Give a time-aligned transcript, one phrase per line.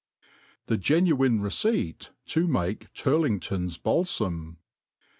[0.35, 4.57] \' The genuine Receipt to make Turlington^ s Balfam.